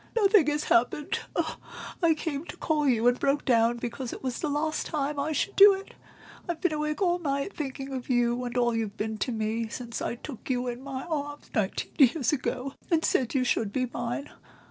[0.15, 1.19] "Nothing has happened;
[2.01, 5.31] I came to call you, and broke down because it was the last time I
[5.31, 5.93] should do it.
[6.49, 10.01] I've been awake all night, thinking of you and all you've been to me since
[10.01, 14.31] I took you in my arms nineteen years ago, and said you should be mine.